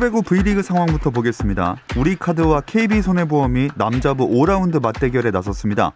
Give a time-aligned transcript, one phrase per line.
[0.00, 1.76] 프로배구 V리그 상황부터 보겠습니다.
[1.94, 5.92] 우리카드와 KB손해보험이 남자부 5라운드 맞대결에 나섰습니다.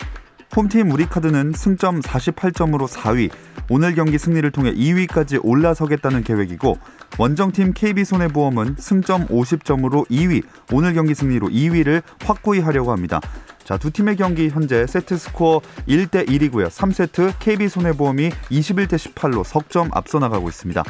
[0.54, 3.30] 홈팀 우리카드는 승점 48점으로 4위,
[3.70, 6.76] 오늘 경기 승리를 통해 2위까지 올라서겠다는 계획이고
[7.18, 13.22] 원정팀 KB손해보험은 승점 50점으로 2위, 오늘 경기 승리로 2위를 확고히 하려고 합니다.
[13.64, 16.68] 자, 두 팀의 경기 현재 세트 스코어 1대 1이고요.
[16.68, 20.82] 3세트 KB손해보험이 21대 18로 석점 앞서 나가고 있습니다.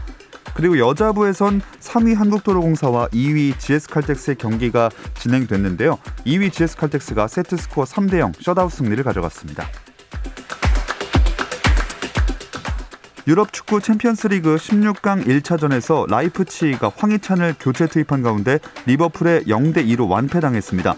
[0.55, 4.89] 그리고 여자부에선 3위 한국도로공사와 2위 GS칼텍스의 경기가
[5.19, 5.99] 진행됐는데요.
[6.25, 9.67] 2위 GS칼텍스가 세트 스코어 3대 0 셧아웃 승리를 가져갔습니다.
[13.27, 20.95] 유럽 축구 챔피언스리그 16강 1차전에서 라이프치히가 황희찬을 교체 투입한 가운데 리버풀에 0대 2로 완패당했습니다.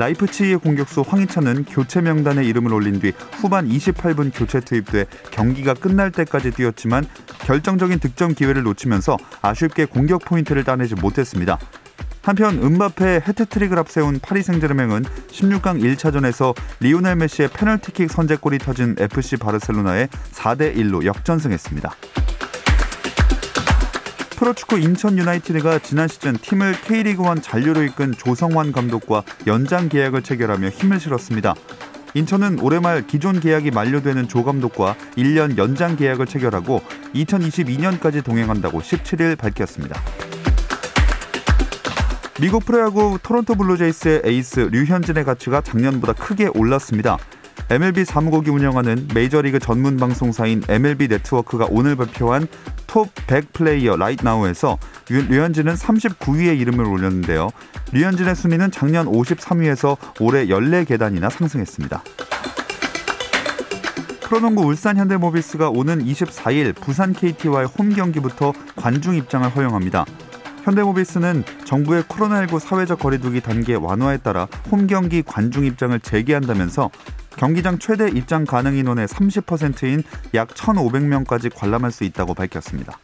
[0.00, 6.52] 라이프치히의 공격수 황희찬은 교체 명단에 이름을 올린 뒤 후반 28분 교체 투입돼 경기가 끝날 때까지
[6.52, 7.04] 뛰었지만
[7.40, 11.58] 결정적인 득점 기회를 놓치면서 아쉽게 공격 포인트를 따내지 못했습니다.
[12.22, 20.06] 한편 음바페 해트트릭을 앞세운 파리 생제르맹은 16강 1차전에서 리오넬 메시의 페널티킥 선제골이 터진 FC 바르셀로나에
[20.32, 21.90] 4대 1로 역전승했습니다.
[24.40, 30.98] 프로축구 인천 유나이티드가 지난 시즌 팀을 K리그1 잔류로 이끈 조성환 감독과 연장 계약을 체결하며 힘을
[30.98, 31.54] 실었습니다.
[32.14, 36.80] 인천은 올해 말 기존 계약이 만료되는 조 감독과 1년 연장 계약을 체결하고
[37.14, 40.00] 2022년까지 동행한다고 17일 밝혔습니다.
[42.40, 47.18] 미국 프로야구 토론토 블루제이스의 에이스 류현진의 가치가 작년보다 크게 올랐습니다.
[47.68, 52.46] MLB 사무국이 운영하는 메이저리그 전문 방송사인 MLB 네트워크가 오늘 발표한
[52.86, 54.78] Top 100 Player Right Now에서
[55.08, 57.50] 류현진은 39위에 이름을 올렸는데요.
[57.92, 62.02] 류현진의 순위는 작년 53위에서 올해 14계단이나 상승했습니다.
[64.22, 70.04] 프로농구 울산 현대모비스가 오는 24일 부산 KT와의 홈 경기부터 관중 입장을 허용합니다.
[70.64, 76.90] 현대모비스는 정부의 코로나19 사회적 거리두기 단계 완화에 따라 홈 경기 관중 입장을 재개한다면서
[77.36, 80.02] 경기장 최대 입장 가능 인원의 30%인
[80.34, 82.98] 약 1,500명까지 관람할 수 있다고 밝혔습니다.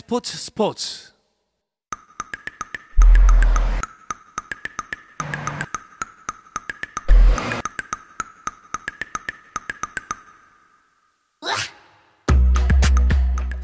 [0.00, 1.09] 스포츠 스포츠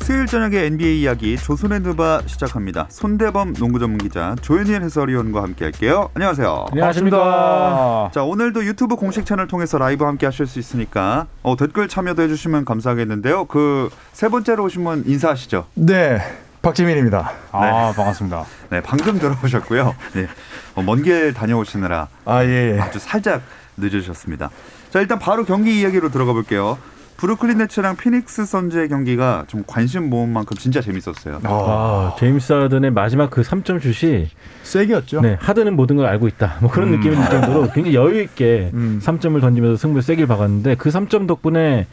[0.07, 2.87] 수요일 저녁에 NBA 이야기 조선의 누바 시작합니다.
[2.91, 6.11] 손대범 농구 전문 기자 조현일 해설위원과 함께할게요.
[6.15, 6.67] 안녕하세요.
[6.71, 8.11] 안녕하십니까.
[8.15, 13.47] 자 오늘도 유튜브 공식 채널 통해서 라이브 함께하실 수 있으니까 어, 댓글 참여도 해주시면 감사하겠는데요.
[13.47, 15.67] 그 세 번째로 오신 분 인사하시죠.
[15.75, 16.19] 네,
[16.63, 17.33] 박지민입니다.
[17.51, 18.45] 아 반갑습니다.
[18.71, 19.95] 네 방금 들어오셨고요.
[20.15, 20.29] 네,
[20.77, 22.79] 어, 먼길 다녀오시느라 아 예.
[22.81, 23.43] 아주 살짝
[23.77, 24.51] 늦으셨습니다.
[24.91, 26.79] 자 일단 바로 경기 이야기로 들어가 볼게요.
[27.17, 31.41] 브루클린 네츠랑 피닉스 선즈의 경기가 좀 관심 모은 만큼 진짜 재밌었어요.
[31.45, 34.29] 아, 제임스 하든의 마지막 그 3점 슛이
[34.63, 35.23] 세게였죠.
[35.23, 36.59] 네, 하든은 모든 걸 알고 있다.
[36.61, 36.97] 뭐 그런 음.
[36.97, 39.01] 느낌이 들 정도로 굉장히 여유 있게 음.
[39.03, 41.87] 3점을 던지면서 승부를 세게 박았는데 그 3점 덕분에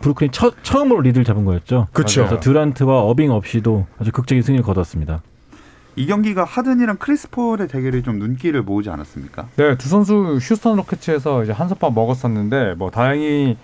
[0.00, 1.86] 브루클린 첫, 처음으로 리드를 잡은 거였죠.
[1.92, 2.26] 그쵸.
[2.26, 5.22] 그래서 듀란트와 어빙 없이도 아주 극적인 승리를 거뒀습니다.
[5.96, 9.46] 이 경기가 하든이랑 크리스 폴의 대결이 좀 눈길을 모으지 않았습니까?
[9.56, 13.56] 네, 두 선수 휴스턴 로켓츠에서 이제 한솥밥 먹었었는데 뭐 다행히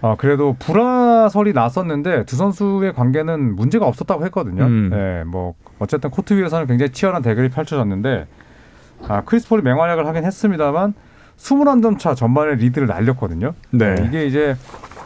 [0.00, 4.64] 어, 그래도 불화설이 났었는데 두 선수의 관계는 문제가 없었다고 했거든요.
[4.64, 4.90] 음.
[4.90, 8.26] 네, 뭐 어쨌든 코트 위에서는 굉장히 치열한 대결이 펼쳐졌는데
[9.08, 10.94] 아, 크리스 폴이 맹활약을 하긴 했습니다만
[11.36, 13.54] 21점 차 전반에 리드를 날렸거든요.
[13.70, 13.94] 네.
[14.06, 14.56] 이게 이제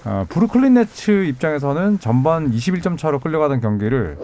[0.05, 4.19] 어, 브루클린 네츠 입장에서는 전반 21점 차로 끌려가던 경기를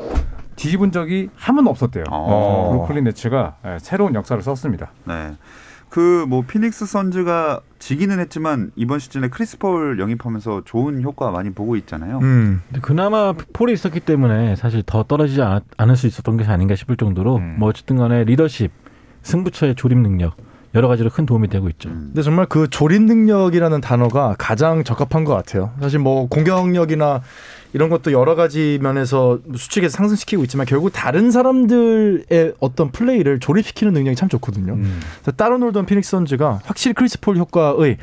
[0.57, 2.05] 뒤집은 적이 한 번도 없었대요.
[2.11, 2.71] 어.
[2.73, 4.91] 브루클린 네츠가 예, 새로운 역사를 썼습니다.
[5.05, 5.33] 네.
[5.91, 11.77] 그 뭐 피닉스 선즈가 지기는 했지만 이번 시즌에 크리스 폴 영입하면서 좋은 효과 많이 보고
[11.77, 12.19] 있잖아요.
[12.19, 12.61] 음.
[12.69, 16.97] 근데 그나마 폴이 있었기 때문에 사실 더 떨어지지 않, 않을 수 있었던 것이 아닌가 싶을
[16.97, 17.57] 정도로 음.
[17.59, 18.71] 뭐 어쨌든 간에 리더십,
[19.23, 20.37] 승부처의 조립 능력
[20.75, 21.89] 여러 가지로 큰 도움이 되고 있죠.
[21.89, 22.11] 음.
[22.13, 25.73] 근데 정말 그 조립 능력이라는 단어가 가장 적합한 것 같아요.
[25.81, 27.23] 사실 뭐 공격력이나
[27.73, 34.17] 이런 것도 여러 가지 면에서 수치에서 상승시키고 있지만 결국 다른 사람들의 어떤 플레이를 조립시키는 능력이
[34.17, 34.75] 참 좋거든요.
[34.75, 35.01] 음.
[35.23, 37.97] 그래서 따로 놀던 피닉스 선즈가 확실히 크리스 폴 효과의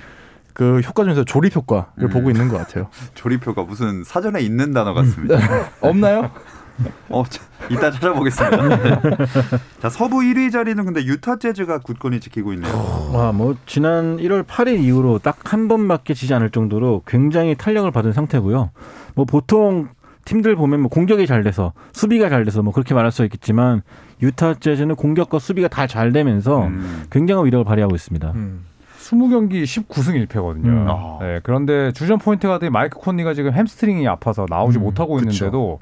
[0.54, 2.10] 그 효과 중에서 조립 효과를 음.
[2.10, 2.88] 보고 있는 것 같아요.
[3.14, 5.38] 조립 효과가 무슨 사전에 있는 단어 같습니다.
[5.82, 6.32] 없나요?
[7.10, 9.02] 어, 자, 이따 찾아보겠습니다.
[9.82, 13.10] 자, 서부 1위 자리는 근데 유타 재즈가 굳건히 지키고 있네요.
[13.14, 18.14] 와, 뭐 지난 1월 8일 이후로 딱 한 번밖에 지지 않을 정도로 굉장히 탄력을 받은
[18.14, 18.72] 상태고요.
[19.14, 19.88] 뭐 보통
[20.26, 23.84] 팀들 보면 뭐 공격이 잘 돼서 수비가 잘 돼서 뭐 그렇게 말할 수 있겠지만
[24.24, 27.04] 유타 재즈는 공격과 수비가 다 잘 되면서 음.
[27.12, 28.32] 굉장한 위력을 발휘하고 있습니다.
[28.36, 28.66] 음.
[29.00, 30.66] 20경기 19승 1패거든요.
[30.66, 30.88] 음.
[30.90, 31.20] 아.
[31.22, 35.30] 네, 그런데 주전 포인트 가드인 마이크 콘리가 지금 햄스트링이 아파서 나오지 음, 못하고 그쵸.
[35.30, 35.80] 있는데도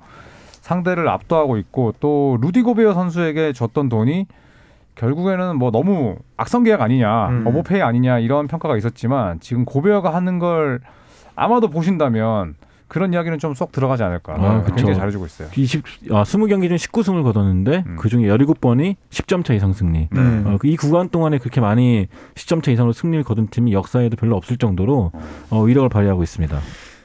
[0.64, 4.28] 상대를 압도하고 있고 또 루디 고베어 선수에게 줬던 돈이
[4.96, 7.48] 결국에는 뭐 너무 악성 계약 아니냐, 음.
[7.48, 10.80] 어버페이 아니냐 이런 평가가 있었지만 지금 고베어가 하는 걸
[11.36, 12.56] 아마도 보신다면
[12.88, 14.36] 그런 이야기는 좀 쏙 들어가지 않을까.
[14.38, 14.64] 아.
[14.64, 15.50] 굉장히 잘해주고 있어요.
[15.54, 17.96] 20, 아, 20경기 중 19승을 거뒀는데 음.
[17.98, 20.08] 그중에 17번이 10점 차 이상 승리.
[20.16, 20.44] 음.
[20.48, 24.58] 어, 이 구간 동안에 그렇게 많이 10점 차 이상으로 승리를 거둔 팀이 역사에도 별로 없을
[24.58, 25.12] 정도로
[25.50, 26.58] 어, 위력을 발휘하고 있습니다.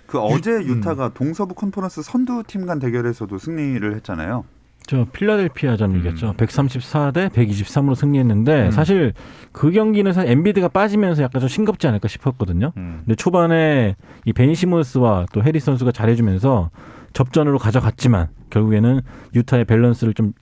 [0.09, 0.63] 그 어제 음.
[0.67, 4.45] 유타가 동서부 컨퍼런스 선두 팀 간 대결에서도 승리를 했잖아요.
[4.87, 6.01] 저 필라델피아전 음.
[6.01, 6.33] 이겼죠.
[6.39, 8.71] 134 대 123으로 승리했는데 음.
[8.71, 9.13] 사실
[9.53, 12.73] 그 경기는 사실 엠비드가 빠지면서 약간 좀 싱겁지 않을까 싶었거든요.
[12.79, 13.03] 음.
[13.05, 16.71] 근데 초반에 이 벤 시몬스와 또 해리스 선수가 잘해주면서
[17.13, 19.03] 접전으로 가져갔지만 결국에는
[19.35, 20.33] 유타의 밸런스를 좀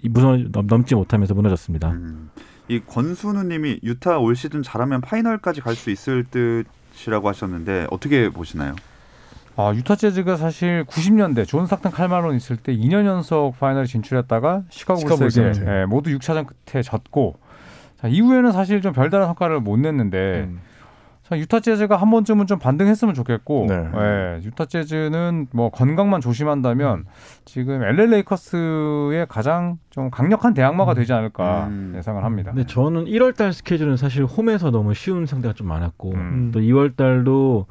[0.52, 1.90] 넘- 넘지 못하면서 무너졌습니다.
[1.90, 2.30] 음.
[2.68, 8.74] 이 권순우님이 유타 올 시즌 잘하면 파이널까지 갈 수 있을 듯이라고 하셨는데 어떻게 보시나요?
[9.56, 14.64] 아, 유타 재즈가 사실 90년대 존 스탁턴 칼 말론 있을 때 2년 연속 파이널에 진출했다가
[14.68, 15.60] 시카고 불스에게.
[15.66, 17.36] 예, 모두 6차전 끝에 졌고
[18.00, 20.60] 자, 이후에는 사실 좀 별다른 성과를 못 냈는데 음.
[21.22, 23.74] 자, 유타 재즈가 한 번쯤은 좀 반등했으면 좋겠고 네.
[23.74, 27.04] 예, 유타 재즈는 뭐 건강만 조심한다면
[27.44, 31.94] 지금 LA 레이커스의 가장 좀 강력한 대항마가 되지 않을까 음.
[31.96, 32.52] 예상을 합니다.
[32.52, 36.50] 근데 저는 1월 달 스케줄은 사실 홈에서 너무 쉬운 상대가 좀 많았고 음.
[36.52, 37.66] 또 2월 달도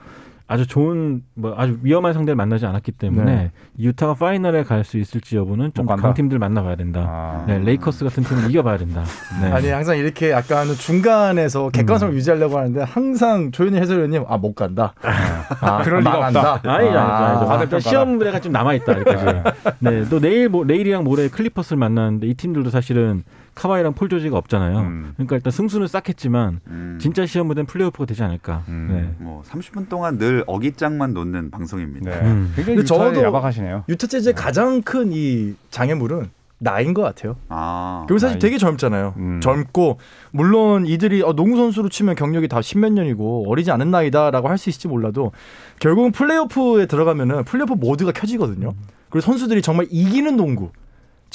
[0.47, 3.51] 아주 좋은 뭐 아주 위험한 상대를 만나지 않았기 때문에 네.
[3.79, 5.87] 유타가 파이널에 갈 수 있을지 여부는 좀?
[5.87, 7.03] 강팀들 만나봐야 된다.
[7.09, 7.43] 아.
[7.47, 9.03] 네, 레이커스 같은 팀은 이겨봐야 된다.
[9.41, 9.51] 네.
[9.51, 14.93] 아니 항상 이렇게 약간 중간에서 객관성을 유지하려고 하는데 항상 조현희 해설위원님 아 못 간다.
[15.01, 16.27] 아, 그럴 리가.
[16.27, 16.51] 없다.
[16.61, 17.29] 아니죠, 아니죠, 아.
[17.29, 17.45] 아니죠.
[17.47, 17.79] 과대평가다.
[17.79, 18.93] 시험 무대가 좀 남아 있다.
[19.79, 23.23] 네, 또 내일 모, 내일이랑 모레 클리퍼스를 만나는데 이 팀들도 사실은
[23.55, 24.79] 카와이랑 폴 조지가 없잖아요.
[24.79, 25.13] 음.
[25.15, 26.97] 그러니까 일단 승수는 쌓겠지만 음.
[27.01, 28.63] 진짜 시험 무대는 플레이오프가 되지 않을까.
[28.67, 28.87] 음.
[28.91, 29.23] 네.
[29.25, 32.11] 뭐 30분 동안 늘 어깃장만 놓는 방송입니다.
[32.11, 32.21] 네.
[32.29, 32.53] 음.
[32.55, 33.85] 굉장히 저도- 야박하시네요.
[33.89, 37.35] 유타 재즈의 가장 큰 이 장애물은 나이인 것 같아요.
[37.49, 38.39] 아, 그리고 사실 나이.
[38.39, 39.13] 되게 젊잖아요.
[39.17, 39.39] 음.
[39.41, 39.99] 젊고
[40.31, 44.69] 물론 이들이 어, 농구 선수로 치면 경력이 다 십몇 년이고 어리지 않은 나이다라고 할 수
[44.69, 45.31] 있을지 몰라도
[45.79, 48.71] 결국은 플레이오프에 들어가면은 플레이오프 모드가 켜지거든요.
[49.09, 50.71] 그리고 선수들이 정말 이기는 농구.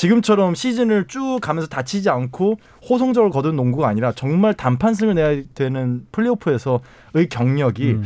[0.01, 2.57] 지금처럼 시즌을 쭉 가면서 다치지 않고
[2.89, 8.05] 호성적을 거둔 농구가 아니라 정말 단판승을 내야 되는 플레이오프에서의 경력이 음.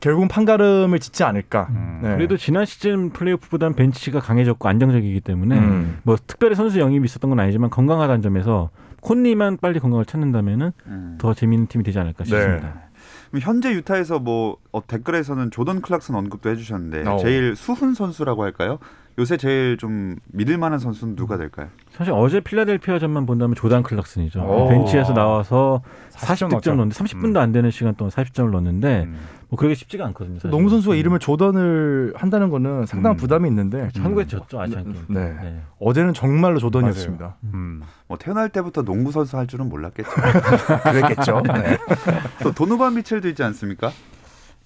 [0.00, 1.66] 결국은 판가름을 짓지 않을까.
[1.68, 2.00] 음.
[2.02, 2.16] 네.
[2.16, 5.98] 그래도 지난 시즌 플레이오프보다는 벤치가 강해졌고 안정적이기 때문에 음.
[6.02, 8.70] 뭐 특별히 선수 영입이 있었던 건 아니지만 건강하다는 점에서
[9.02, 11.18] 콘리만 빨리 건강을 찾는다면은 음.
[11.20, 12.84] 더 재미있는 팀이 되지 않을까 싶습니다.
[13.28, 17.18] 그럼 현재 유타에서 뭐 어, 댓글에서는 조던 클락슨 언급도 해주셨는데 어.
[17.18, 18.78] 제일 수훈 선수라고 할까요?
[19.18, 21.68] 요새 제일 좀 믿을 만한 선수는 누가 될까요?
[21.92, 24.40] 사실 어제 필라델피아전만 본다면 조단 클락슨이죠.
[24.42, 24.68] 오.
[24.68, 26.74] 벤치에서 나와서 40점 40득점 넣었죠.
[26.74, 29.16] 넣는데 30분도 안 되는 시간 동안 40점을 넣었는데 음.
[29.48, 30.38] 뭐 그러기 쉽지가 않거든요.
[30.38, 30.50] 사실.
[30.50, 30.98] 농구 선수가 음.
[30.98, 33.18] 이름을 조던을 한다는 거는 상당한 음.
[33.18, 35.04] 부담이 있는데 한국에 졌죠 아시안 게임.
[35.08, 35.32] 네.
[35.40, 35.60] 네.
[35.78, 37.36] 어제는 정말로 조던이었습니다.
[37.54, 37.82] 음.
[38.08, 40.10] 뭐 태어날 때부터 농구 선수 할 줄은 몰랐겠죠.
[40.90, 41.42] 그랬겠죠.
[41.42, 41.78] 네.
[42.42, 43.92] 또 도노반 미첼도 있지 않습니까?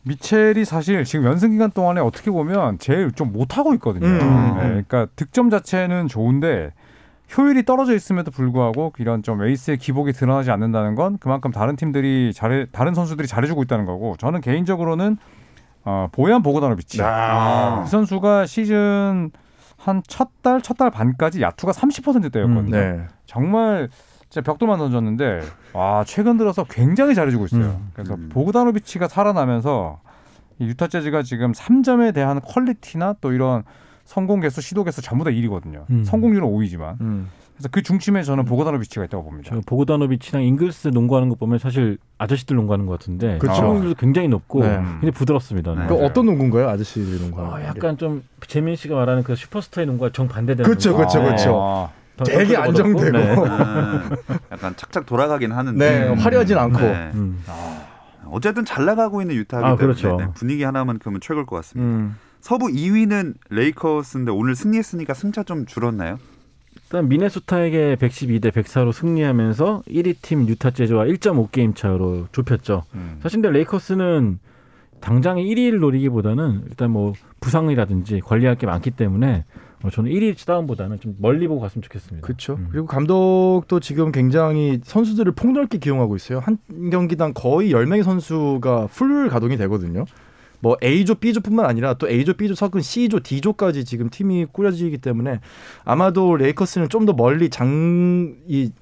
[0.04, 4.06] 미첼이 사실 지금 연승 기간 동안에 어떻게 보면 제일 좀 못하고 있거든요.
[4.06, 4.54] 음.
[4.56, 6.72] 네, 그러니까 득점 자체는 좋은데
[7.36, 12.66] 효율이 떨어져 있음에도 불구하고 이런 좀 에이스의 기복이 드러나지 않는다는 건 그만큼 다른 팀들이 잘해
[12.72, 15.18] 다른 선수들이 잘해주고 있다는 거고 저는 개인적으로는
[15.84, 17.82] 어, 보얀 보고다노비치 아.
[17.86, 19.30] 이 선수가 시즌
[19.76, 22.70] 한 첫 달 첫 달 반까지 야투가 30%대였거든요.
[22.70, 23.06] 네.
[23.26, 23.88] 정말
[24.28, 25.40] 진짜 벽돌만 던졌는데
[25.72, 27.80] 와 최근 들어서 굉장히 잘해주고 있어요.
[27.80, 27.90] 음.
[27.94, 28.28] 그래서 음.
[28.30, 30.00] 보그다노비치가 살아나면서
[30.58, 33.62] 이 유타 재즈가 지금 3점에 대한 퀄리티나 또 이런
[34.04, 35.84] 성공 개수, 시도 개수 전부 다 1위거든요.
[35.90, 36.04] 음.
[36.04, 37.28] 성공률은 5위지만 음.
[37.58, 39.50] 그래서 그 중심에 저는 보고다노비치가 있다고 봅니다.
[39.52, 43.56] 저 보고다노비치랑 잉글스 농구하는 거 보면 사실 아저씨들 농구하는 것 같은데 그렇죠.
[43.56, 44.76] 성공률도 굉장히 높고 네.
[44.76, 45.74] 굉장히 부드럽습니다.
[45.74, 45.86] 네.
[45.88, 47.40] 그 어떤 농구인가요, 아저씨 농구?
[47.40, 50.98] 어, 약간 좀 재민 씨가 말하는 그 슈퍼스타의 농구와 정 반대되는 그렇죠, 농구.
[50.98, 51.90] 그렇죠, 아, 그렇죠.
[52.18, 53.10] 더 되게 더 안정되고.
[53.16, 53.34] 네.
[53.48, 54.10] 아,
[54.52, 55.78] 약간 착착 돌아가긴 하는데.
[55.78, 56.80] 네, 화려하진 않고.
[56.80, 57.10] 네.
[57.14, 57.42] 음.
[58.30, 60.16] 어쨌든 잘 나가고 있는 유타이기 아, 때문에 그렇죠.
[60.16, 61.88] 네, 분위기 하나만큼은 최고일 것 같습니다.
[61.90, 62.16] 음.
[62.40, 66.18] 서부 2위는 레이커스인데 오늘 승리했으니까 승차 좀 줄었나요?
[66.84, 72.84] 일단 미네소타에게 112대 104로 승리하면서 1위 팀 유타 재즈와 1.5게임 차로 좁혔죠.
[72.94, 73.18] 음.
[73.22, 74.38] 사실 근데 레이커스는
[75.00, 81.14] 당장에 1위를 노리기보다는 일단 뭐 부상이라든지 관리할 게 많기 때문에 어, 저는 1위 다운보다는 좀
[81.18, 82.26] 멀리 보고 갔으면 좋겠습니다.
[82.26, 82.54] 그렇죠.
[82.54, 82.68] 음.
[82.70, 86.40] 그리고 감독도 지금 굉장히 선수들을 폭넓게 기용하고 있어요.
[86.40, 86.58] 한
[86.90, 90.04] 경기당 거의 10명의 선수가 풀 가동이 되거든요.
[90.60, 95.38] 뭐 A조, B조뿐만 아니라 또 A조, B조 섞은 C조, D조까지 지금 팀이 꾸려지기 때문에
[95.84, 98.72] 아마도 레이커스는 좀 더 멀리 장이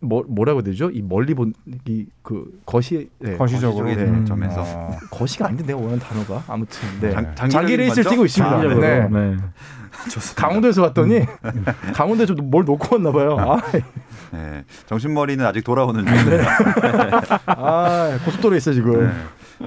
[0.00, 0.90] 뭐, 뭐라고 되죠?
[0.90, 3.38] 이 멀리 보는 그 거시 네.
[3.38, 3.94] 거시적으로 네.
[4.04, 4.26] 음.
[4.26, 4.90] 점에서 어.
[5.10, 7.10] 거시가 아닌데 내가 원하는 단어가 아무튼 네.
[7.34, 8.10] 장- 자기 레이스를?
[8.10, 8.50] 뛰고 있습니다.
[8.60, 8.86] 장기적으로.
[8.86, 9.08] 네.
[9.08, 9.36] 네.
[10.10, 10.42] 좋습니다.
[10.46, 11.20] 강원도에서 왔더니
[11.94, 13.36] 강원도에서 뭘 놓고 왔나 봐요.
[13.38, 13.60] 아,
[14.32, 16.44] 네, 정신머리는 아직 돌아오는 중입니다.
[17.46, 19.04] 아 고속도로에 있어 지금.
[19.06, 19.10] 네.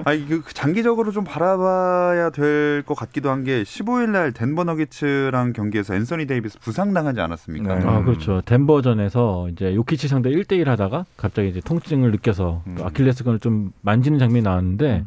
[0.04, 5.94] 아, 이거 장기적으로 좀 바라봐야 될 것 같기도 한 게 15일 날 덴버 너기츠랑 경기에서
[5.94, 7.74] 앤서니 데이비스 부상당하지 않았습니까?
[7.78, 7.86] 네.
[7.86, 8.42] 아, 그렇죠.
[8.44, 12.74] 덴버전에서 이제 요키치 상대 1대1 하다가 갑자기 이제 통증을 느껴서 음.
[12.76, 15.04] 또 아킬레스건을 좀 만지는 장면이 나왔는데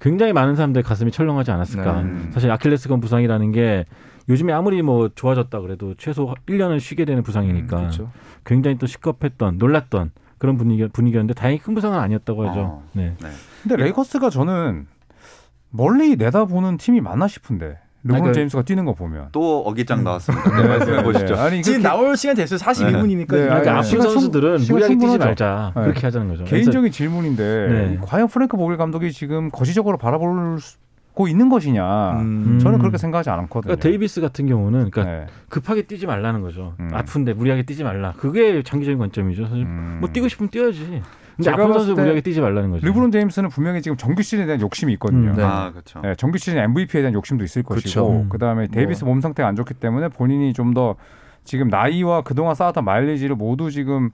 [0.00, 2.02] 굉장히 많은 사람들 가슴이 철렁하지 않았을까.
[2.02, 2.10] 네.
[2.32, 3.84] 사실 아킬레스건 부상이라는 게
[4.28, 8.10] 요즘에 아무리 뭐 좋아졌다 그래도 최소 1년은 쉬게 되는 부상이니까 그렇죠.
[8.44, 12.60] 굉장히 또 시겁했던 놀랐던 그런 분위기, 분위기였는데 다행히 큰 부상은 아니었다고 하죠.
[12.60, 12.82] 어.
[12.92, 13.14] 네.
[13.22, 13.28] 네.
[13.62, 14.86] 근데 레이커스가 저는
[15.70, 19.28] 멀리 내다보는 팀이 맞나 싶은데 르브론 그러니까- 제임스가 뛰는 거 보면.
[19.32, 20.60] 또 어깃장 나왔습니다.
[20.62, 21.36] 네, 말씀해 보시죠.
[21.36, 22.58] 아니 지금 그렇게 나올 시간 됐어요.
[22.58, 23.30] 42분이니까.
[23.32, 25.18] 네, 그러니까 아픈 선수들은 충- 무리하게 뛰지.
[25.18, 25.82] 말자 네.
[25.82, 26.44] 그렇게 하자는 거죠.
[26.44, 27.98] 개인적인 질문인데 네.
[28.02, 30.18] 과연 프랭크 보겔 감독이 지금 거시적으로 바라
[31.14, 32.20] 보고 있는 것이냐?
[32.20, 32.58] 음.
[32.60, 32.80] 저는 음.
[32.80, 33.60] 그렇게 생각하지 않거든요.
[33.62, 35.26] 그러니까 데이비스 같은 경우는 그러니까 네.
[35.48, 36.74] 급하게 뛰지 말라는 거죠.
[36.80, 36.90] 음.
[36.92, 38.12] 아픈데 무리하게 뛰지 말라.
[38.16, 39.46] 그게 장기적인 관점이죠.
[39.46, 39.98] 사실 음.
[40.00, 41.02] 뭐 뛰고 싶으면 뛰어야지.
[41.36, 42.86] 근데 제가 아픈 선수 때 무리하게 뛰지 말라는 거죠.
[42.86, 45.30] 르브론 제임스는 분명히 지금 정규 시즌에 대한 욕심이 있거든요.
[45.30, 45.42] 음, 네.
[45.42, 46.00] 아, 그렇죠.
[46.00, 47.74] 네, 정규 시즌 MVP에 대한 욕심도 있을 그쵸.
[47.74, 48.28] 것이고 음.
[48.28, 50.96] 그다음에 데이비스 몸 상태가 안 좋기 때문에 본인이 좀 더
[51.44, 54.10] 지금 나이와 그동안 쌓았던 마일리지를 모두 지금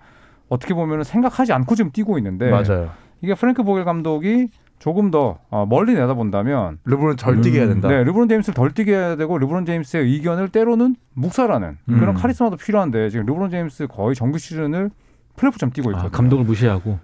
[0.48, 2.90] 어떻게 보면 생각하지 않고 지금 뛰고 있는데 맞아요.
[3.22, 4.48] 이게 프랭크 보겔 감독이
[4.80, 7.86] 조금 더 어, 멀리 내다본다면 르브론 덜 뛰게 해야 된다.
[7.88, 12.14] 네, 르브론 제임스를 덜 뛰게 해야 되고 르브론 제임스의 의견을 때로는 묵살하는 그런 음.
[12.14, 14.90] 카리스마도 필요한데 지금 르브론 제임스 거의 정규 시즌을
[15.36, 16.10] 플레이오프처럼 뛰고 아, 있거든요.
[16.10, 16.98] 감독을 무시하고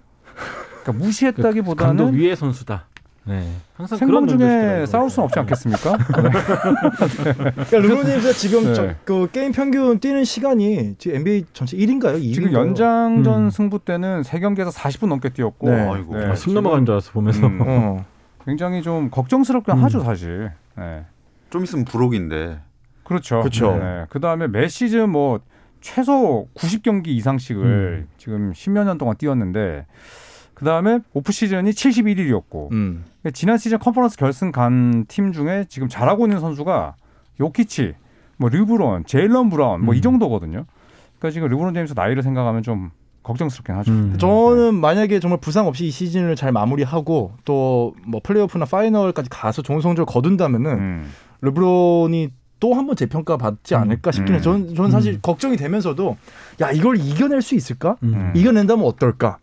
[0.83, 2.87] 그러니까 무시했다기보다는 감독 위의 선수다.
[3.27, 3.53] 네.
[3.75, 4.87] 항상 생방 중에.
[4.87, 5.97] 싸울 수는 없지 않겠습니까?
[5.99, 7.35] 네.
[7.35, 8.75] 그러니까 르브론 제임스가 지금 네.
[8.75, 12.23] 저, 그 게임 평균 뛰는 시간이 지금 NBA 전체 1위인가요?
[12.23, 12.35] 2위인가요?
[12.35, 13.51] 지금 연장전 음.
[13.51, 15.89] 승부 때는 세 경기에서 40분 넘게 뛰었고 네.
[15.91, 16.17] 아이고.
[16.17, 17.47] 아, 숨 넘어간 줄 알았어 보면서.
[17.47, 18.05] 음, 어.
[18.45, 19.85] 굉장히 좀 걱정스럽긴 음.
[19.85, 20.53] 하죠 사실.
[20.79, 21.05] 네.
[21.51, 22.61] 좀 있으면 부록인데.
[23.03, 23.41] 그렇죠.
[23.41, 23.77] 그렇죠.
[23.77, 24.07] 네.
[24.09, 25.41] 그 다음에 매 시즌 뭐
[25.81, 28.09] 최소 90 경기 이상씩을 음.
[28.19, 29.87] 지금 10여 년 동안 뛰었는데
[30.57, 33.05] 그 다음에 오프 시즌이 71일이었고 음.
[33.35, 36.95] 지난 시즌 컨퍼런스 결승 간 팀 중에 지금 잘하고 있는 선수가
[37.41, 37.93] 요키치,
[38.39, 40.03] 뭐 르브론, 제일런 브라운 뭐이 음.
[40.03, 40.65] 정도거든요.
[41.19, 42.91] 그러니까 지금 르브론 제임스 나이를 생각하면 좀
[43.23, 43.93] 걱정스럽긴 하죠.
[43.93, 44.15] 음.
[44.19, 49.81] 저는 만약에 정말 부상 없이 이 시즌을 잘 마무리하고 또 뭐 플레이오프나 파이널까지 가서 좋은
[49.83, 51.13] 성적을 거둔다면은 음.
[51.43, 53.81] 르브론이 또 한 번 재평가 받지 음.
[53.83, 54.41] 않을까 싶긴 해요.
[54.41, 54.43] 음.
[54.43, 55.19] 저는, 저는 사실 음.
[55.21, 56.17] 걱정이 되면서도
[56.63, 57.97] 야 이걸 이겨낼 수 있을까?
[58.03, 58.33] 음.
[58.35, 59.37] 이겨낸다면 어떨까?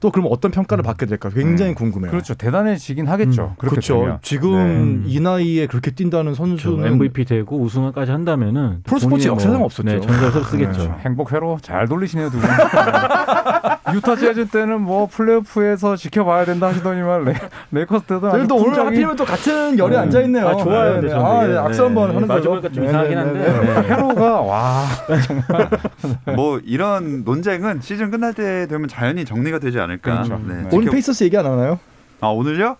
[0.00, 1.28] 또 그럼 어떤 평가를 받게 될까?
[1.30, 1.74] 굉장히 음.
[1.74, 2.10] 궁금해요.
[2.10, 2.34] 그렇죠.
[2.34, 3.42] 대단해지긴 하겠죠.
[3.42, 3.54] 음.
[3.58, 3.94] 그렇게 그렇죠.
[4.00, 4.18] 되면.
[4.22, 5.10] 지금 네.
[5.12, 6.46] 이 나이에 그렇게 뛴다는 그렇죠.
[6.46, 9.88] 선수는 MVP 되고 우승까지 한다면은 프로스포츠 본인의 역사상 없었죠.
[9.88, 10.72] 네, 전설을 쓰겠죠.
[10.72, 10.96] 그렇죠.
[11.00, 12.48] 행복 회로 잘 돌리시네요 두 분.
[13.94, 17.34] 유타 재즈 때는 뭐 플레이오프에서 지켜봐야 된다 하시더니만 레,
[17.72, 19.96] 레이커스 때도 아주 저희도 오늘 풍작이- 하필이면 또 같은 열에 네.
[20.02, 20.48] 앉아 있네요.
[20.48, 20.92] 아, 좋아요.
[20.94, 21.52] 근데 저는 아, 되게.
[21.52, 22.50] 네, 악수 한번 하는 마주 거죠.
[22.50, 23.38] 보니까 좀 네, 이상하긴 네, 한데.
[23.40, 23.74] 네, 네.
[23.82, 23.88] 네.
[23.88, 30.12] 회로가 와뭐 이런 논쟁은 시즌 끝날 때 되면 자연히 정리가 되지 않을까.
[30.22, 30.40] 그렇죠.
[30.46, 30.54] 네.
[30.54, 30.60] 네.
[30.72, 31.78] 오늘 지켜- 페이서스 얘기 안 하나요?
[32.20, 32.76] 아 오늘요?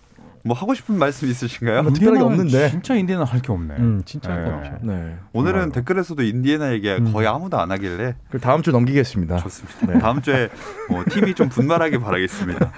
[0.48, 1.82] 뭐 하고 싶은 말씀 있으신가요?
[1.82, 2.70] 뭐 특별하게 없는데.
[2.70, 3.74] 진짜 인디는 할게 없네.
[3.78, 4.56] 음, 진짜 할거 네.
[4.56, 4.72] 없죠.
[4.82, 5.16] 네.
[5.34, 5.72] 오늘은 정말로.
[5.72, 7.12] 댓글에서도 인디애나 얘기가 음.
[7.12, 9.36] 거의 아무도 안 하길래 그 다음 주 넘기겠습니다.
[9.36, 9.86] 좋습니다.
[9.86, 9.98] 네.
[9.98, 10.48] 다음 주에
[10.88, 12.72] 뭐 팀이 좀 분발하길 바라겠습니다.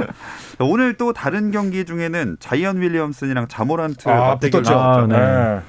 [0.59, 4.77] 오늘 또 다른 경기 중에는 자이언 윌리엄슨이랑 자모란트 아, 맞대결 붙었죠.
[4.77, 5.15] 나왔죠.
[5.15, 5.19] 아,
[5.57, 5.61] 네.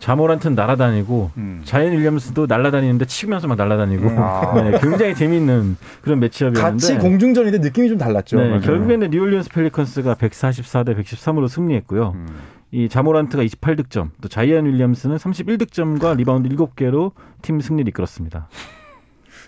[0.00, 1.60] 자모란트는 날아다니고 음.
[1.64, 4.18] 자이언 윌리엄슨도 날아다니는데 치면서 막 날아다니고 음.
[4.18, 4.54] 아.
[4.64, 8.38] 네, 굉장히 재미있는 그런 매치업이었는데 같이 공중전인데 느낌이 좀 달랐죠.
[8.38, 8.60] 네, 맞아요.
[8.62, 12.12] 결국에는 뉴올리언스 펠리컨스가 144대 113으로 승리했고요.
[12.16, 12.26] 음.
[12.72, 18.48] 이 자모란트가 28득점, 또 자이언 윌리엄슨은 31득점과 리바운드 7개로 팀 승리를 이끌었습니다.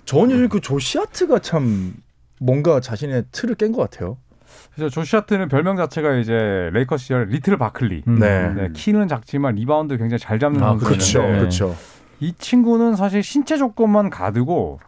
[0.05, 1.95] 저는 요즘 그 조시 하트가 참
[2.41, 4.19] 뭔가 자신의 틀을 깬 것 같아요.
[4.75, 8.05] 그래서 조시 하트는 별명 자체가 이제 레이커스 시절 리틀 바클리.
[8.09, 8.19] 음.
[8.19, 8.49] 네.
[8.55, 11.23] 네, 키는 작지만 리바운드 굉장히 잘 잡는 아, 선수인데 그렇죠.
[11.23, 11.39] 네.
[11.39, 11.77] 그렇죠.
[12.21, 14.81] 이 친구는 사실 신체 조건만 가드고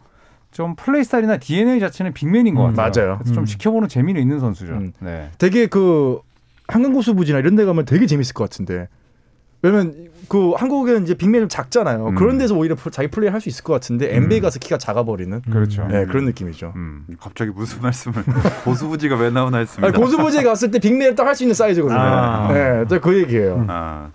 [0.51, 3.07] 좀 플레이 스타일이나 DNA 자체는 빅맨인 것 음, 같아요.
[3.07, 3.19] 맞아요.
[3.25, 3.45] 좀 음.
[3.45, 4.73] 지켜보는 재미는 있는 선수죠.
[4.73, 4.93] 음.
[4.99, 5.29] 네.
[5.37, 6.19] 되게 그
[6.67, 8.87] 한강 고수부지나 이런 데 가면 되게 재밌을 것 같은데.
[9.65, 12.07] 왜냐면 그 한국은 이제 빅맨이 좀 작잖아요.
[12.07, 12.15] 음.
[12.15, 15.85] 그런 데서 오히려 자기 플레이 할 수 있을 것 같은데 NBA 가서 키가 작아버리는 그렇죠.
[15.87, 16.73] 네, 그런 느낌이죠.
[16.75, 17.05] 음.
[17.19, 18.23] 갑자기 무슨 말씀을
[18.65, 19.87] 고수부지가 왜 나오나 했습니다.
[19.87, 21.99] 아니, 고수부지에 갔을 때 빅맨을 딱 할 수 있는 사이즈거든요.
[21.99, 22.53] 아.
[22.53, 23.65] 네, 또그 얘기예요.
[23.67, 24.09] 아,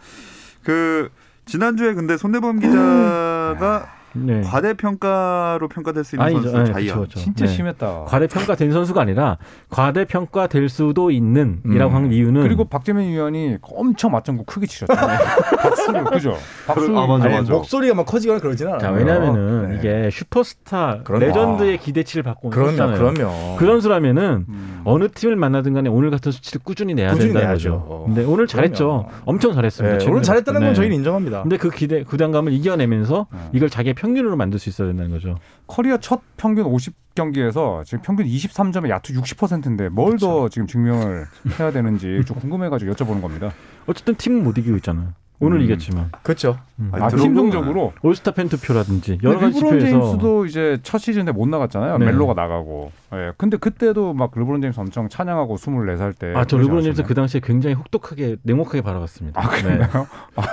[0.64, 1.10] 그
[1.46, 4.40] 지난주에 근데 손대범 기자가 네.
[4.42, 6.50] 과대평가로 평가될 수 있는 아니죠.
[6.50, 7.00] 선수 네, 자이언.
[7.00, 7.20] 그쵸, 그쵸.
[7.20, 7.52] 진짜 네.
[7.52, 8.04] 심했다.
[8.06, 9.38] 과대평가된 선수가 아니라
[9.70, 11.94] 과대평가될 수도 있는이라고 음.
[11.94, 15.18] 한 이유는 그리고 박재민 위원이 엄청 맞장구 크게 치셨잖아요.
[15.62, 16.36] 박수를 그죠?
[16.66, 17.52] 박수 아, 맞아, 아니, 맞아.
[17.52, 18.78] 목소리가 막 커지거나 그러진 않아요.
[18.78, 19.76] 자, 왜냐면은 네.
[19.78, 21.24] 이게 슈퍼스타 그럼요.
[21.26, 22.98] 레전드의 기대치를 받고 그럼요, 있잖아요.
[22.98, 23.56] 그럼요.
[23.58, 24.80] 그 선수라면은 음.
[24.84, 27.80] 어느 팀을 만나든 간에 오늘 같은 수치를 꾸준히 내야 꾸준히 된다는 내야죠.
[27.80, 28.02] 거죠.
[28.06, 28.86] 근데 오늘 잘했죠.
[29.06, 29.08] 그럼요.
[29.24, 29.98] 엄청 잘했습니다.
[29.98, 30.74] 네, 오늘 잘했다는 건.
[30.74, 31.42] 저희는 인정합니다.
[31.42, 33.38] 근데 그 기대 부담감을 이겨내면서 네.
[33.52, 35.36] 이걸 자기의 평균으로 만들 수 있어야 된다는 거죠.
[35.66, 41.26] 커리어 첫 평균 50 경기에서 지금 평균 23점에 야투 60%인데 뭘더 지금 증명을
[41.58, 43.52] 해야 되는지 좀 궁금해가지고 여쭤보는 겁니다.
[43.86, 45.08] 어쨌든 팀은 못 이기고 있잖아요.
[45.38, 45.62] 오늘 음.
[45.64, 46.58] 이겼지만 그렇죠.
[46.78, 46.90] 음.
[46.94, 51.46] 아, 들어보면- 팀 성적으로 올스타 팬 투표라든지 여러 가지 지표에서 제임스도 이제 첫 시즌에 못
[51.48, 51.98] 나갔잖아요.
[51.98, 52.06] 네.
[52.06, 52.92] 멜로가 나가고.
[53.12, 53.32] 예.
[53.36, 56.32] 근데 그때도 막 르브론 제임스 엄청 찬양하고 24살 때.
[56.36, 57.02] 아, 저 르브론 제임스?
[57.02, 59.42] 그 당시에 굉장히 혹독하게 냉혹하게 바라봤습니다.
[59.42, 60.06] 아, 그랬나요?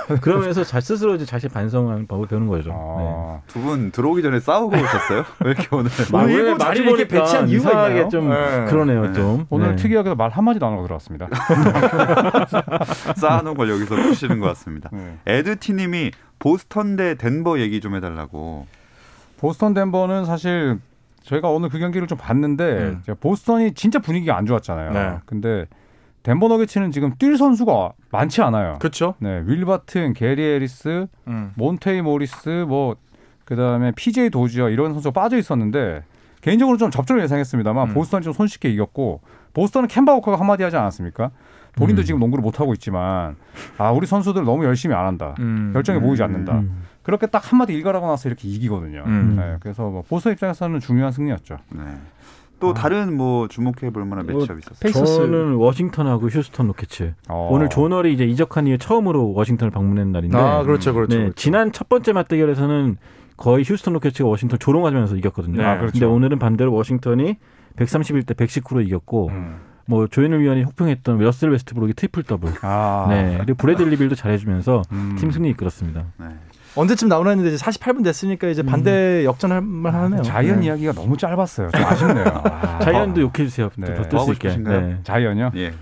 [0.08, 0.16] 네.
[0.20, 2.70] 그러면서 자 스스로 이제 자신 반성하는 법을 배우는 거죠.
[2.70, 2.76] 네.
[2.76, 5.24] 아, 두분 들어오기 전에 싸우고 오셨어요?
[5.44, 5.90] 왜 이렇게 오늘?
[6.10, 8.08] 뭐 오늘 일부 자리를 이렇게 보니까 배치한 이유가 이상하게 있나요?
[8.08, 8.64] 좀 네.
[8.68, 9.12] 그러네요, 네.
[9.12, 9.46] 좀.
[9.50, 9.76] 오늘 네.
[9.76, 11.28] 특이하게도 말 한마디도 안 하고 들어왔습니다.
[13.16, 14.90] 쌓아놓은 걸 여기서 푸시는 것 같습니다.
[14.92, 15.18] 네.
[15.26, 18.66] 에드티 님이 보스턴 대 덴버 얘기 좀 해달라고.
[19.38, 20.78] 보스턴 덴버는 사실
[21.28, 23.02] 저희가 오늘 그 경기를 좀 봤는데 음.
[23.20, 24.92] 보스턴이 진짜 분위기가 안 좋았잖아요.
[24.92, 25.18] 네.
[25.26, 25.66] 근데
[26.22, 28.76] 덴버 너기츠는 지금 뛸 선수가 많지 않아요.
[28.80, 29.14] 그렇죠.
[29.18, 31.52] 네, 윌 바튼, 게리 해리스, 음.
[31.54, 32.96] 몬테이 모리스, 뭐
[33.44, 36.02] 그다음에 PJ 도지어 이런 선수 가 빠져 있었는데
[36.40, 37.94] 개인적으로 좀 접전을 예상했습니다만 음.
[37.94, 39.20] 보스턴이 좀 손쉽게 이겼고
[39.52, 41.30] 보스턴은 캔바 워커가 한마디 하지 않았습니까?
[41.76, 42.04] 본인도 음.
[42.04, 43.36] 지금 농구를 못 하고 있지만
[43.76, 45.34] 아 우리 선수들 너무 열심히 안 한다.
[45.40, 45.70] 음.
[45.74, 46.62] 열정이 보이지 않는다.
[47.08, 47.18] 음.
[47.18, 49.02] 그렇게 딱 한마디 일갈하고 나서 이렇게 이기거든요.
[49.06, 49.36] 음.
[49.36, 51.56] 네, 그래서 뭐 보스턴 입장에서는 중요한 승리였죠.
[51.70, 51.82] 네.
[52.60, 54.78] 또 다른 뭐 주목해 볼 만한 뭐, 매치업 있었어요.
[54.80, 55.16] 페이서스.
[55.16, 57.14] 저는 워싱턴하고 휴스턴 로켓츠.
[57.28, 57.48] 어.
[57.50, 61.14] 오늘 존 월이 이제 이적한 이후 처음으로 워싱턴을 방문한 날인데 아, 그렇죠, 그렇죠.
[61.14, 61.34] 네, 그렇죠.
[61.36, 62.96] 지난 첫 번째 맞대결에서는
[63.36, 65.56] 거의 휴스턴 로켓츠가 워싱턴 조롱하면서 이겼거든요.
[65.56, 65.64] 네.
[65.64, 65.92] 아, 그렇죠.
[65.92, 67.36] 근데 오늘은 반대로 워싱턴이
[67.76, 69.60] 131대 119로 이겼고 음.
[69.86, 72.52] 뭐 조현일 위원이 혹평했던 러셀 웨스트브룩이 트리플 더블.
[72.60, 73.06] 아.
[73.08, 73.38] 네.
[73.38, 75.16] 그리고 브래들리 빌도 잘해주면서 음.
[75.18, 76.04] 팀 승리 이끌었습니다.
[76.18, 76.26] 네.
[76.78, 80.22] 언제쯤 나오나 했는데 이제 48분 됐으니까 이제 반대 역전할 만하네요.
[80.22, 80.66] 자이언 네.
[80.66, 81.70] 이야기가 너무 짧았어요.
[81.72, 82.24] 좀 아쉽네요.
[82.44, 82.78] 아.
[82.80, 83.68] 자이언도 욕해 주세요.
[83.76, 83.86] 네.
[83.86, 84.50] 더뭐 하고 뜰수 있게.
[84.50, 84.80] 싶으신가요?
[84.80, 84.98] 네.
[85.02, 85.50] 자이언이요?
[85.56, 85.72] 예.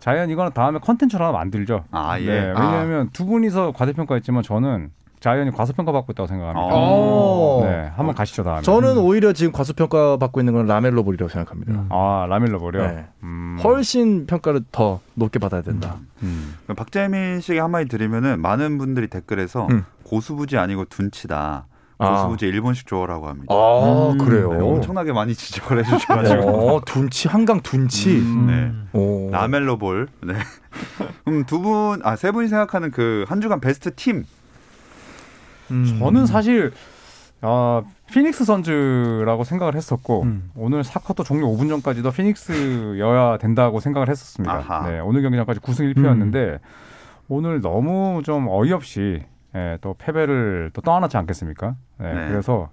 [0.00, 1.84] 자이언 이거는 다음에 컨텐츠로 하나 만들죠.
[1.90, 2.26] 아 예.
[2.26, 2.60] 네, 아.
[2.66, 4.90] 왜냐하면 두 분이서 과대평가했지만 저는
[5.22, 6.68] 자이언이 과소평가 받고 있다고 생각합니다.
[6.72, 7.60] 어.
[7.64, 8.62] 네, 한번 가시죠 다음에.
[8.62, 11.72] 저는 오히려 지금 과소평가 받고 있는 건 라멜로 볼이라고 생각합니다.
[11.72, 11.86] 음.
[11.90, 12.86] 아 라멜로 볼.
[12.88, 13.06] 네.
[13.22, 13.56] 음.
[13.62, 15.96] 훨씬 평가를 더 높게 받아야 된다.
[16.22, 16.56] 음.
[16.64, 19.84] 그럼 박재민 씨에게 한마디 드리면은 많은 분들이 댓글에서 음.
[20.02, 21.66] 고수부지 아니고 둔치다.
[21.98, 22.10] 아.
[22.10, 23.54] 고수부지 일본식 조어라고 합니다.
[23.54, 24.18] 아, 음.
[24.18, 24.52] 그래요.
[24.52, 26.74] 네, 엄청나게 많이 지적을 해주셔가지고.
[26.76, 28.16] 어, 둔치 한강 둔치.
[28.18, 28.46] 음.
[28.92, 28.98] 네.
[28.98, 29.30] 오.
[29.30, 30.08] 라멜로 볼.
[30.26, 30.34] 네.
[31.24, 34.24] 그럼 두 분, 아, 세 분이 생각하는 그 한 주간 베스트 팀.
[35.70, 35.98] 음.
[35.98, 36.72] 저는 사실
[37.40, 40.50] 아, 피닉스 선즈라고 생각을 했었고 음.
[40.54, 44.54] 오늘 사커터 종료 5분 전까지도 피닉스여야 된다고 생각을 했었습니다.
[44.54, 44.88] 아하.
[44.88, 46.60] 네, 오늘 경기 전까지 9승 1패였는데
[47.28, 51.74] 오늘 너무 좀 어이없이 예, 또 패배를 또 떠안았지 않겠습니까?
[51.98, 52.28] 네, 네.
[52.28, 52.70] 그래서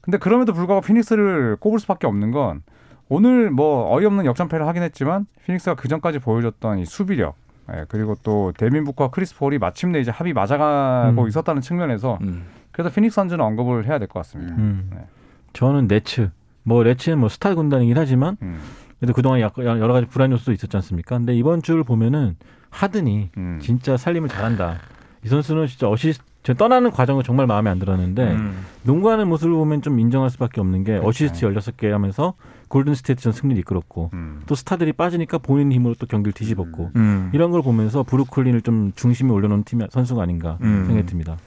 [0.00, 2.62] 근데 그럼에도 불구하고 피닉스를 꼽을 수밖에 없는 건
[3.08, 7.36] 오늘 뭐 어이없는 역전패를 하긴 했지만 피닉스가 그 전까지 보여줬던 이 수비력
[7.72, 11.28] 예, 그리고 또 데빈 부커와 크리스 폴이 마침내 이제 합이 맞아가고 음.
[11.28, 12.44] 있었다는 측면에서 음.
[12.72, 14.54] 그래서 피닉스 선즈는 언급을 해야 될 것 같습니다.
[14.56, 14.90] 음.
[14.92, 15.06] 네.
[15.52, 16.30] 저는 네츠.
[16.64, 18.58] 뭐 네츠는 뭐 스타 군단이긴 하지만 음.
[18.98, 21.16] 그래도 그동안 약- 여러 가지 불안 요소도 있었지 않습니까?
[21.18, 22.36] 근데 이번 주를 보면은
[22.70, 23.58] 하든이 음.
[23.62, 24.78] 진짜 살림을 잘한다.
[25.24, 28.66] 이 선수는 진짜 어시스트 저 떠나는 과정은 정말 마음에 안 들었는데 음.
[28.82, 31.08] 농구하는 모습을 보면 좀 인정할 수밖에 없는 게 그렇죠.
[31.08, 32.34] 어시스트 16개 하면서
[32.68, 34.42] 골든 스테이트전 승리를 이끌었고 음.
[34.46, 37.30] 또 스타들이 빠지니까 본인 힘으로 또 경기를 뒤집었고 음.
[37.32, 40.84] 이런 걸 보면서 브루클린을 좀 중심에 올려놓은 팀 선수가 아닌가 음.
[40.86, 41.38] 생각이 듭니다.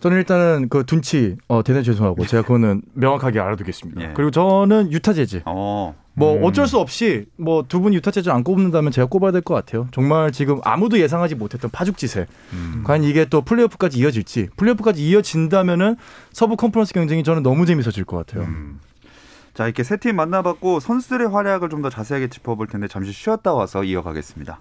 [0.00, 4.02] 저는 일단은 그 둔치 어 대단히 죄송하고 제가 그거는 명확하게 알아두겠습니다.
[4.02, 4.10] 예.
[4.14, 5.42] 그리고 저는 유타 재즈.
[5.44, 5.94] 어.
[6.14, 6.44] 뭐 음.
[6.44, 9.88] 어쩔 수 없이 뭐 두 분 유타 재즈 안 꼽는다면 제가 꼽아야 될 것 같아요.
[9.92, 12.26] 정말 지금 아무도 예상하지 못했던 파죽지세.
[12.52, 12.82] 음.
[12.84, 14.48] 과연 이게 또 플레이오프까지 이어질지.
[14.56, 15.96] 플레이오프까지 이어진다면은
[16.32, 18.44] 서부 컨퍼런스 경쟁이 저는 너무 재밌어질 것 같아요.
[18.44, 18.80] 음.
[19.54, 23.82] 자, 이렇게 세 팀 만나봤고 선수들의 활약을 좀 더 자세하게 짚어볼 텐데 잠시 쉬었다 와서
[23.84, 24.58] 이어가겠습니다.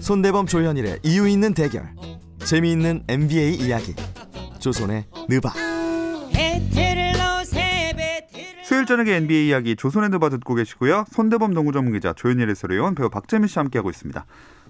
[0.00, 1.88] 손대범 조현일의 이유 있는 대결
[2.44, 3.94] 재미있는 NBA 이야기
[4.64, 5.52] 조선의 느바
[8.62, 11.04] 수요일 저녁에 NBA 이야기 조선의 느바 듣고 계시고요.
[11.10, 14.24] 손대범 농구 전문 기자 조현일 해설위원 배우 박재민 씨 함께하고 있습니다.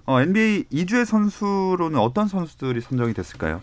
[0.05, 3.61] 어, NBA 이 주의 선수로는 어떤 선수들이 선정이 됐을까요?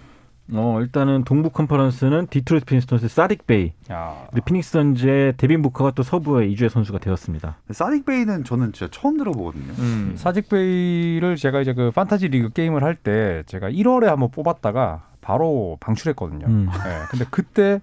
[0.55, 6.03] 어, 일단은 동부 컨퍼런스는 디트로이트 피스톤스의 사딕 베이, 야, 그리고 피닉스 선즈의 데빈 부커가 또
[6.03, 7.59] 서부의 이 주의 선수가 되었습니다.
[7.71, 9.75] 사딕 베이는 저는 진짜 처음 들어보거든요.
[9.79, 10.15] 음.
[10.17, 15.79] 사딕 베이를 제가 이제 그 판타지 리그 게임을 할 때 제가 1월에 한번 뽑았다가 바로
[15.81, 16.47] 방출했거든요.
[16.47, 16.69] 음.
[16.71, 17.81] 네, 근데 그때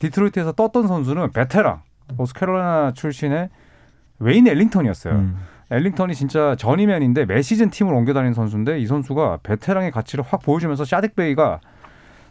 [0.00, 1.80] 디트로이트에서 떴던 선수는 베테랑
[2.18, 3.48] 노스캐롤라이나 출신의
[4.18, 5.14] 웨인 엘링턴이었어요.
[5.14, 5.38] 음.
[5.70, 10.82] 엘링턴이 진짜 journeyman인데 매 시즌 팀을 옮겨 다니는 선수인데 이 선수가 베테랑의 가치를 확 보여주면서
[10.82, 11.60] 사딕 베이가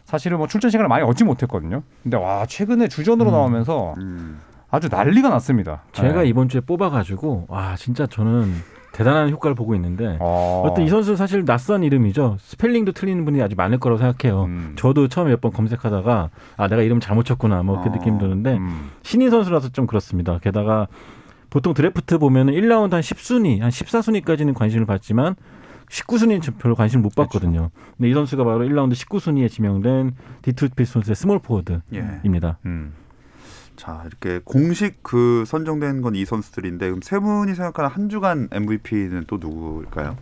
[0.04, 1.82] 사실은 뭐 출전 시간을 많이 얻지 못했거든요.
[2.02, 3.32] 근데 와 최근에 주전으로 음.
[3.32, 4.40] 나오면서 음.
[4.70, 5.82] 아주 난리가 났습니다.
[5.92, 6.28] 제가 네.
[6.28, 8.54] 이번 주에 뽑아가지고 와 진짜 저는
[8.92, 10.64] 대단한 효과를 보고 있는데 어.
[10.66, 12.36] 어떤 이 선수 사실 낯선 이름이죠.
[12.40, 14.44] 스펠링도 틀리는 분이 아주 많을 거라고 생각해요.
[14.44, 14.72] 음.
[14.76, 18.90] 저도 처음에 몇 번 검색하다가 아 내가 이름 잘못 쳤구나 뭐그 어, 느낌 드는데 음.
[19.02, 20.38] 신인 선수라서 좀 그렇습니다.
[20.38, 20.86] 게다가
[21.48, 25.34] 보통 드래프트 보면은 1라운드 한 10순위, 한 14순위까지는 관심을 받지만
[25.88, 27.70] 19순위는 별로 관심을 못 받거든요.
[27.96, 32.58] 근데 이 선수가 바로 1라운드 19순위에 지명된 디트로이트 피스톤스의 스몰 포워드입니다.
[32.64, 32.68] 예.
[32.68, 32.92] 음.
[33.80, 39.24] 자 이렇게 공식 그 선정된 건 이 선수들인데 그럼 세 분이 생각하는 한 주간 MVP는
[39.26, 40.16] 또 누구일까요?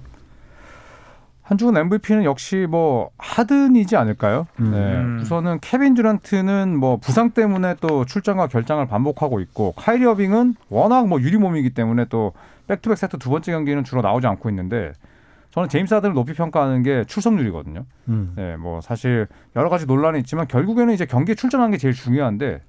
[1.43, 4.47] 한 주간 MVP는 역시 뭐 하든이지 않을까요?
[4.61, 4.71] 음.
[4.71, 5.23] 네.
[5.23, 11.21] 우선은 케빈 듀란트는 뭐 부상 때문에 또 출장과 결장을 반복하고 있고 카이리 어빙은 워낙 뭐
[11.21, 12.35] 유리 몸이기 때문에 또
[12.69, 14.93] back-to-back 세트 두 번째 경기는 주로 나오지 않고 있는데
[15.51, 17.87] 저는 제임스 하든을 높이 평가하는 게 출석률이거든요.
[18.09, 18.35] 음.
[18.37, 22.61] 네, 뭐 사실 여러 가지 논란이 있지만 결국에는 이제 경기에 출전하는 게 제일 중요한데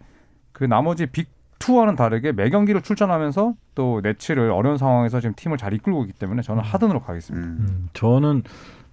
[0.52, 5.74] 그 나머지 big two와는 다르게 매 경기를 출전하면서 또 네츠를 어려운 상황에서 지금 팀을 잘
[5.74, 7.46] 이끌고 있기 때문에 저는 하든으로 가겠습니다.
[7.46, 7.58] 음.
[7.60, 8.44] 음, 저는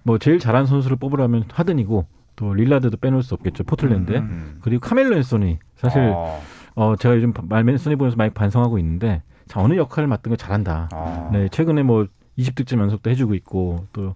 [0.03, 4.13] 뭐 제일 잘하는 선수를 뽑으라면 하든이고 또 릴라드도 빼놓을 수 없겠죠 포틀랜드.
[4.13, 4.57] 에 음.
[4.61, 6.39] 그리고 카멜로 앤소니 사실 아,
[6.75, 10.89] 어 제가 요즘 카멜로 앤소니 보면서 많이 반성하고 있는데 자 어느 역할을 맡든 걸 잘한다.
[10.91, 11.29] 아.
[11.31, 12.05] 네 최근에 뭐
[12.37, 14.15] 20득점 연속도 해주고 있고 또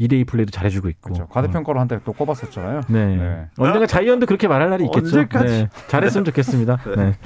[0.00, 1.12] 2대2 플레이도 잘해주고 있고.
[1.12, 1.26] 그렇죠.
[1.28, 2.78] 과대평가로 한때 또 꼽았었잖아요.
[2.78, 3.16] 어, 네.
[3.16, 3.46] 네.
[3.58, 5.06] 언젠가 자이언도 그렇게 말할 날이 있겠죠.
[5.18, 5.46] 언제까지?
[5.46, 5.68] 네.
[5.88, 6.78] 잘했으면 좋겠습니다.
[6.96, 7.16] 네.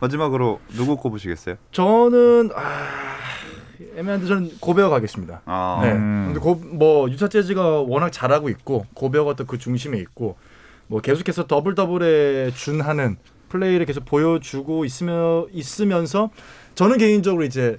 [0.00, 1.56] 마지막으로 누구 꼽으시겠어요?
[1.72, 2.88] 저는 아,
[3.96, 5.42] 애매한데 저는 고베어 가겠습니다.
[5.46, 5.92] 아, 네.
[5.92, 6.24] 음.
[6.26, 10.36] 근데 고, 뭐 유타 재즈가 워낙 잘하고 있고 고베어가 또 그 중심에 있고
[10.88, 13.16] 뭐 계속해서 더블 더블에 준하는
[13.48, 16.30] 플레이를 계속 보여주고 있으며 있으면서
[16.74, 17.78] 저는 개인적으로 이제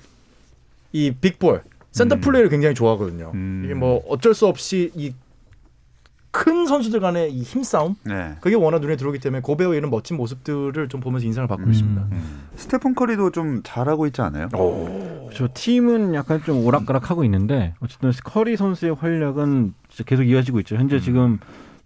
[0.93, 1.63] 이 big ball
[1.97, 2.21] 센터 음.
[2.21, 3.31] 플레이를 굉장히 좋아하거든요.
[3.33, 3.63] 음.
[3.65, 8.35] 이게 뭐 어쩔 수 없이 이큰 선수들 간의 이 힘싸움 네.
[8.39, 11.71] 그게 워낙 눈에 들어오기 때문에 고베어의 이런 멋진 모습들을 좀 보면서 인상을 받고 음.
[11.71, 12.07] 있습니다.
[12.55, 14.49] 스테픈 커리도 좀 잘하고 있지 않아요?
[15.33, 20.75] 저 팀은 약간 좀 오락가락하고 있는데 어쨌든 커리 선수의 활약은 진짜 계속 이어지고 있죠.
[20.75, 21.39] 현재 지금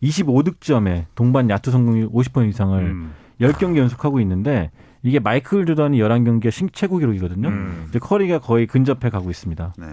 [0.04, 3.13] 25득점에 동반 야투 성공률 50% 이상을 음.
[3.39, 4.71] 10경기 연속하고 있는데
[5.04, 7.48] 이게 마이클 조던이 11경기가 신 최고 기록이거든요.
[7.48, 7.86] 음.
[7.90, 9.74] 이제 커리가 거의 근접해 가고 있습니다.
[9.78, 9.86] 네.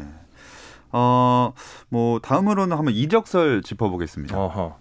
[0.92, 1.53] 어,
[1.88, 4.38] 뭐 다음으로는 한번 이적설 짚어보겠습니다.
[4.38, 4.77] 어허.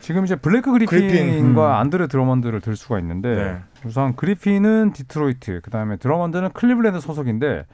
[0.00, 1.80] 지금 이제 블레이크 그리핀, 그리핀과 음.
[1.80, 3.58] 안드레 드러먼드를 들 수가 있는데 네.
[3.84, 7.66] 우선 그리핀은 디트로이트, 그다음에 드러먼드는 클리블랜드 소속인데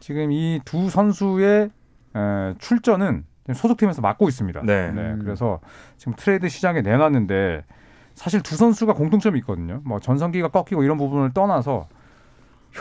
[0.00, 1.70] 지금 이 두 선수의
[2.16, 4.62] 에, 출전은 소속팀에서 막고 있습니다.
[4.64, 4.92] 네.
[5.20, 5.60] 그래서
[5.98, 7.64] 지금 트레이드 시장에 내놨는데
[8.14, 9.80] 사실 두 선수가 공통점이 있거든요.
[9.84, 11.88] 뭐 전성기가 꺾이고 이런 부분을 떠나서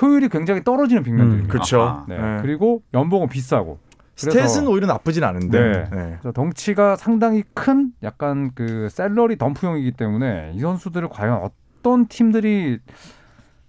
[0.01, 1.47] 효율이 굉장히 떨어지는 빅맨들입니다.
[1.47, 2.05] 음, 그렇죠.
[2.07, 2.17] 네.
[2.17, 2.37] 네.
[2.41, 3.79] 그리고 연봉은 비싸고
[4.15, 5.87] 스탯은 오히려 나쁘진 않은데.
[5.91, 6.17] 네.
[6.23, 6.31] 네.
[6.33, 12.79] 덩치가 상당히 큰 약간 그 salary dump형이기 때문에 이 선수들을 과연 어떤 팀들이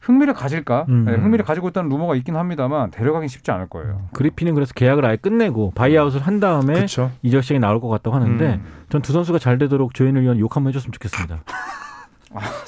[0.02, 0.86] 흥미를 가질까?
[0.88, 1.04] 음.
[1.06, 4.08] 네, 흥미를 가지고 있다는 루머가 있긴 합니다만 데려가긴 쉽지 않을 거예요.
[4.12, 6.86] 그리핀은 그래서 계약을 아예 끝내고 바이아웃을 한 다음에.
[7.22, 8.64] 이적 시장이 나올 것 같다고 하는데 음.
[8.88, 11.44] 전 두 선수가 잘 되도록 조현일 위원 욕 한번 해줬으면 좋겠습니다.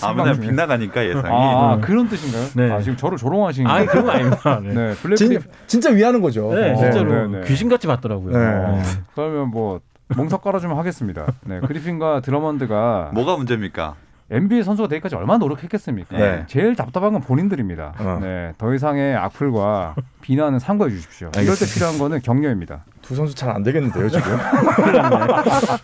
[0.03, 0.47] 아, 맨날 중에.
[0.47, 1.27] 빗나가니까 예상이.
[1.27, 1.81] 아, 아, 네.
[1.81, 2.45] 그런 뜻인가요?
[2.55, 2.71] 네.
[2.71, 3.91] 아, 지금 저를 조롱하시는 아니 거예요?
[3.91, 4.61] 그런 거 아닙니다.
[4.63, 4.75] 네.
[4.75, 6.53] 네, 블랙 진, 진짜 위하는 거죠.
[6.55, 7.47] 네, 어, 진짜로 네, 네.
[7.47, 8.33] 귀신같이 봤더라고요.
[8.37, 8.39] 네.
[8.39, 8.83] 네.
[9.15, 9.81] 그러면 뭐
[10.15, 11.27] 멍석 깔아주면 하겠습니다.
[11.45, 13.95] 네, 그리핀과 드러먼드가 뭐가 문제입니까?
[14.31, 16.17] NBA 선수가 되기까지 얼마나 노력했겠습니까?
[16.17, 16.45] 네.
[16.49, 17.95] 제일 답답한 건 본인들입니다.
[17.99, 18.19] 어.
[18.23, 21.31] 네, 더 이상의 악플과 비난은 삼가해 주십시오.
[21.37, 22.85] 이럴 때 필요한 거는 격려입니다.
[23.03, 24.33] 두 선수 잘 안 되겠는데요 지금.
[24.41, 25.79] 아,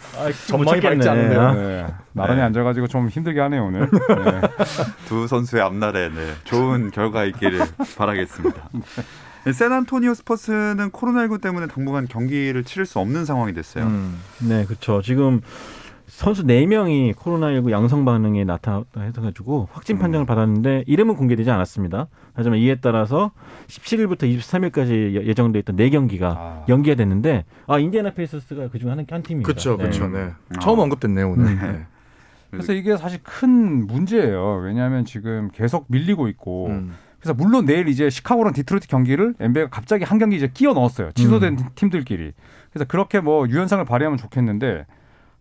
[0.46, 1.40] 전망이 밝지 않은데요.
[1.40, 1.52] 아.
[1.54, 2.46] 네, 나란히 네.
[2.46, 3.80] 앉아가지고 좀 힘들게 하네요 오늘.
[3.90, 4.40] 네.
[5.06, 7.60] 두 선수의 앞날에 네, 좋은 결과 있기를
[7.98, 8.70] 바라겠습니다.
[9.52, 13.84] 샌안토니오 스퍼스는 코로나19 때문에 당분간 경기를 치를 수 없는 상황이 됐어요.
[13.84, 14.18] 음.
[14.38, 15.00] 네, 그렇죠.
[15.02, 15.40] 지금
[16.20, 20.00] 선수 4명이 코로나19 양성 반응에 나타나가지고 확진 음.
[20.00, 22.08] 판정을 받았는데 이름은 공개되지 않았습니다.
[22.34, 23.30] 하지만 이에 따라서
[23.68, 26.64] 17일부터 23일까지 예정돼 있던 4경기가 아.
[26.68, 29.46] 연기가 됐는데 아 인디애나 페이서스가 그중 한, 한 팀입니다.
[29.46, 29.84] 그렇죠, 네.
[29.84, 30.08] 그렇죠.
[30.08, 30.30] 네.
[30.56, 30.58] 아.
[30.60, 31.46] 처음 언급됐네요 오늘.
[31.46, 31.58] 음.
[31.58, 31.86] 네.
[32.50, 34.60] 그래서 이게 사실 큰 문제예요.
[34.62, 36.96] 왜냐하면 지금 계속 밀리고 있고 음.
[37.18, 41.12] 그래서 물론 내일 이제 시카고랑 디트로이트 경기를 NBA가 갑자기 한 경기 이제 끼워 넣었어요.
[41.12, 42.32] 취소된 팀들끼리.
[42.70, 44.84] 그래서 그렇게 뭐 유연성을 발휘하면 좋겠는데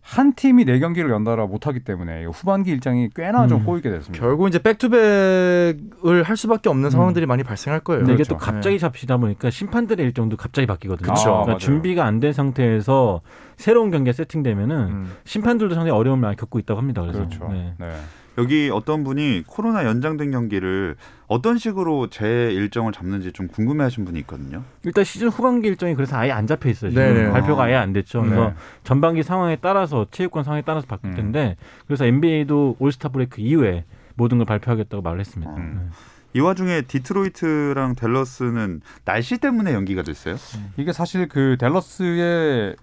[0.02, 3.64] 한 팀이 네 경기를 연달아 못하기 때문에 후반기 일정이 꽤나 좀 음.
[3.64, 4.18] 꼬이게 됐습니다.
[4.24, 8.02] 결국 이제 백투백을 할 수밖에 없는 상황들이 많이 발생할 거예요.
[8.04, 8.30] 이게 그렇죠.
[8.34, 11.12] 또 갑자기 잡히다 보니까 심판들의 일정도 갑자기 바뀌거든요.
[11.12, 11.24] 그쵸.
[11.24, 11.58] 그러니까 맞아요.
[11.58, 13.22] 준비가 안 된 상태에서
[13.56, 15.12] 새로운 경기가 세팅되면은 음.
[15.24, 17.00] 심판들도 상당히 어려움을 많이 겪고 있다고 합니다.
[17.02, 17.48] 그래서 그렇죠.
[17.50, 17.72] 네.
[17.78, 17.92] 네.
[18.40, 24.64] 여기 어떤 분이 코로나 연장된 경기를 어떤 식으로 재 일정을 잡는지 좀 궁금해하신 분이 있거든요.
[24.84, 26.90] 일단 시즌 후반기 일정이 그래서 아예 안 잡혀 있어요.
[26.90, 27.30] 지금 네네.
[27.30, 28.22] 발표가 아예 안 됐죠.
[28.22, 28.54] 그래서 네.
[28.82, 31.16] 전반기 상황에 따라서 체육관 상황에 따라서 바뀔 음.
[31.16, 35.54] 텐데 그래서 NBA도 올스타 브레이크 이후에 모든 걸 발표하겠다고 말을 했습니다.
[35.56, 35.90] 음.
[36.32, 40.36] 이 와중에 디트로이트랑 댈러스는 날씨 때문에 연기가 됐어요.
[40.76, 42.76] 이게 사실 그 댈러스의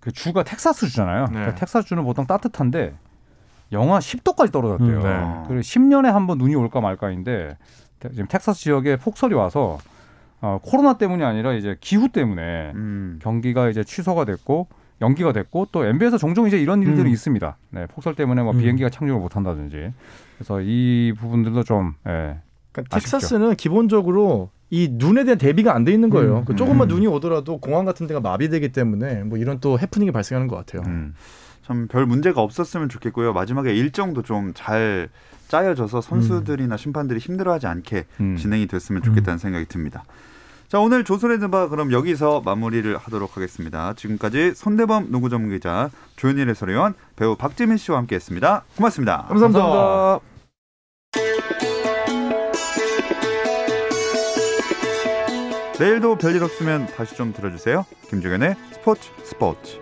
[0.00, 1.26] 그 주가 텍사스 주잖아요.
[1.26, 1.32] 네.
[1.32, 2.94] 그러니까 텍사스 주는 보통 따뜻한데
[3.72, 4.98] 영하 10도까지 떨어졌대요.
[4.98, 5.44] 음, 네.
[5.48, 7.56] 그리고 10년에 한 번 눈이 올까 말까인데
[8.00, 9.78] 테- 지금 텍사스 지역에 폭설이 와서
[10.40, 13.18] 어, 코로나 때문이 아니라 이제 기후 때문에 음.
[13.22, 14.68] 경기가 이제 취소가 됐고
[15.00, 17.12] 연기가 됐고 또 NBA에서 종종 이제 이런 일들이 음.
[17.12, 17.56] 있습니다.
[17.70, 18.58] 네, 폭설 때문에 뭐 음.
[18.58, 19.92] 비행기가 착륙을 못 한다든지.
[20.36, 22.38] 그래서 이 부분들도 좀 예.
[22.72, 22.98] 그러니까.
[22.98, 26.38] 텍사스는 기본적으로 이 눈에 대한 대비가 안 돼 있는 거예요.
[26.38, 26.94] 음, 그 조금만 음.
[26.94, 30.82] 눈이 오더라도 공항 같은 데가 마비되기 때문에 뭐 이런 또 해프닝이 발생하는 것 같아요.
[31.70, 31.88] 음.
[31.88, 33.32] 참별 문제가 없었으면 좋겠고요.
[33.32, 35.08] 마지막에 일정도 좀 잘
[35.48, 38.36] 짜여져서 선수들이나 심판들이 힘들어하지 않게 음.
[38.36, 40.04] 진행이 됐으면 좋겠다는 생각이 듭니다.
[40.68, 43.92] 자 오늘 조선의 드바 그럼 여기서 마무리를 하도록 하겠습니다.
[43.94, 48.64] 지금까지 손대범 농구 전문 기자 조현일 해설위원 배우 박재민 씨와 함께했습니다.
[48.76, 49.26] 고맙습니다.
[49.28, 50.20] 감사합니다.
[55.78, 57.84] 내일도 별일 없으면 다시 좀 들어주세요.
[58.08, 59.78] 김종현의 스포츠 스포츠.